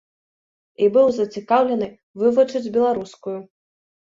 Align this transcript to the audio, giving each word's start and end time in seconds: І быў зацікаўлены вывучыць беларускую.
І 0.85 0.87
быў 0.95 1.11
зацікаўлены 1.17 1.91
вывучыць 2.23 2.65
беларускую. 2.79 3.39